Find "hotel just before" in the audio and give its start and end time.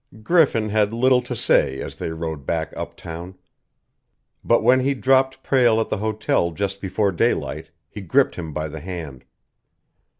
5.97-7.11